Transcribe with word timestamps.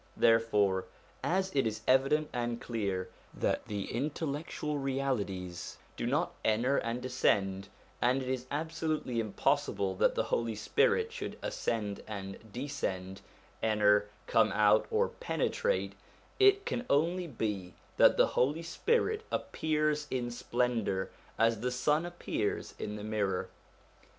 Therefore, 0.17 0.85
as 1.23 1.55
it 1.55 1.67
is 1.67 1.81
evident 1.87 2.29
and 2.33 2.59
clear 2.59 3.11
that 3.35 3.65
the 3.67 3.83
intel 3.85 4.25
124 4.29 4.29
SOME 4.49 4.81
CHRISTIAN 4.81 5.05
SUBJECTS 5.05 5.77
125 5.77 5.77
lectual 5.77 5.77
realities 5.77 5.77
do 5.95 6.05
not 6.07 6.35
enter 6.43 6.77
and 6.79 7.01
descend, 7.03 7.67
and 8.01 8.23
it 8.23 8.27
is 8.27 8.47
absolutely 8.49 9.19
impossible 9.19 9.93
that 9.97 10.15
the 10.15 10.23
Holy 10.23 10.55
Spirit 10.55 11.11
should 11.13 11.37
ascend 11.43 12.01
and 12.07 12.51
descend, 12.51 13.21
enter, 13.61 14.09
come 14.25 14.51
out, 14.53 14.87
or 14.89 15.09
penetrate, 15.09 15.93
it 16.39 16.65
can 16.65 16.83
only 16.89 17.27
be 17.27 17.75
that 17.97 18.17
the 18.17 18.25
Holy 18.25 18.63
Spirit 18.63 19.23
appears 19.31 20.07
in 20.09 20.31
splendour, 20.31 21.11
as 21.37 21.59
the 21.61 21.69
sun 21.69 22.07
appears 22.07 22.73
in 22.79 22.95
the 22.95 23.03
mirror. 23.03 23.49